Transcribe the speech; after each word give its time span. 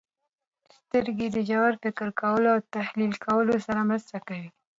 •سترګې 0.77 1.27
د 1.35 1.37
ژور 1.49 1.73
فکر 1.83 2.07
کولو 2.21 2.47
او 2.55 2.59
تحلیل 2.75 3.13
کولو 3.25 3.53
سره 3.65 3.81
مرسته 3.89 4.17
کوي. 4.27 4.49